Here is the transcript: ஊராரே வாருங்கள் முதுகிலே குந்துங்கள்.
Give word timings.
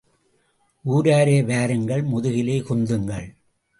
ஊராரே 0.85 1.35
வாருங்கள் 1.45 2.03
முதுகிலே 2.03 2.57
குந்துங்கள். 2.59 3.27